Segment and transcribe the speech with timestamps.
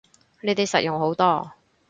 [0.41, 1.51] 呢啲實用好多